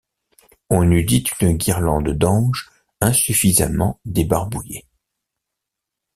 On 0.71 0.89
eût 0.89 1.03
dit 1.03 1.23
une 1.41 1.57
guirlande 1.57 2.09
d’anges 2.09 2.71
insuffisamment 3.01 3.99
débarbouillés. 4.05 4.87